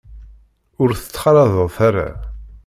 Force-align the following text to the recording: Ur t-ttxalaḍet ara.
Ur 0.81 0.89
t-ttxalaḍet 0.93 1.77
ara. 1.87 2.09